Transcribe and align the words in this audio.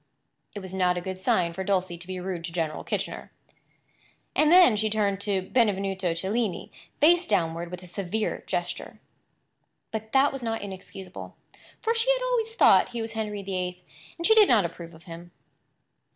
It 0.55 0.61
was 0.61 0.73
not 0.73 0.97
a 0.97 0.99
good 0.99 1.21
sign 1.21 1.53
for 1.53 1.63
Dulcie 1.63 1.95
to 1.99 2.07
be 2.07 2.19
rude 2.19 2.43
to 2.45 2.51
General 2.51 2.83
Kitchener. 2.83 3.31
And 4.35 4.51
then 4.51 4.75
she 4.75 4.89
turned 4.89 5.19
Benvenuto 5.19 6.15
Cellini 6.15 6.71
face 6.99 7.27
downward 7.27 7.69
with 7.69 7.83
a 7.83 7.85
severe 7.85 8.43
gesture. 8.47 8.99
But 9.91 10.11
that 10.13 10.33
was 10.33 10.41
not 10.41 10.63
inexcusable; 10.63 11.37
for 11.83 11.93
she 11.93 12.09
had 12.13 12.23
always 12.23 12.55
thought 12.55 12.89
he 12.89 13.01
was 13.03 13.11
Henry 13.11 13.43
VIII, 13.43 13.83
and 14.17 14.25
she 14.25 14.33
did 14.33 14.47
not 14.49 14.65
approve 14.65 14.95
of 14.95 15.03
him. 15.03 15.29